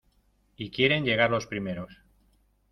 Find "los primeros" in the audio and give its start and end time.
1.29-1.99